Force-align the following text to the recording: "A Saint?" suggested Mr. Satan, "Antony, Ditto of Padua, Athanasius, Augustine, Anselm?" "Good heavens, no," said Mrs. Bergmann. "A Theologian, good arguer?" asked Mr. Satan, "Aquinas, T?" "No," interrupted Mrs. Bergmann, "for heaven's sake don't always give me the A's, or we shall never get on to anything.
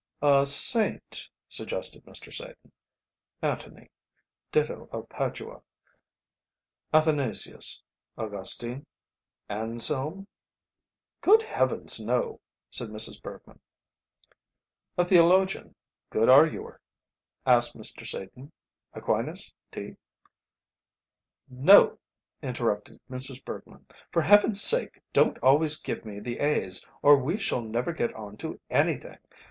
"A 0.23 0.47
Saint?" 0.47 1.29
suggested 1.47 2.03
Mr. 2.05 2.33
Satan, 2.35 2.71
"Antony, 3.43 3.91
Ditto 4.51 4.89
of 4.91 5.07
Padua, 5.09 5.61
Athanasius, 6.91 7.83
Augustine, 8.17 8.87
Anselm?" 9.47 10.25
"Good 11.21 11.43
heavens, 11.43 11.99
no," 12.03 12.39
said 12.71 12.89
Mrs. 12.89 13.21
Bergmann. 13.21 13.59
"A 14.97 15.05
Theologian, 15.05 15.75
good 16.09 16.29
arguer?" 16.29 16.81
asked 17.45 17.77
Mr. 17.77 18.03
Satan, 18.03 18.51
"Aquinas, 18.93 19.53
T?" 19.71 19.97
"No," 21.47 21.99
interrupted 22.41 22.99
Mrs. 23.07 23.45
Bergmann, 23.45 23.85
"for 24.11 24.23
heaven's 24.23 24.63
sake 24.63 24.99
don't 25.13 25.37
always 25.43 25.77
give 25.79 26.05
me 26.05 26.19
the 26.19 26.39
A's, 26.39 26.83
or 27.03 27.17
we 27.17 27.37
shall 27.37 27.61
never 27.61 27.93
get 27.93 28.11
on 28.15 28.35
to 28.37 28.59
anything. 28.67 29.19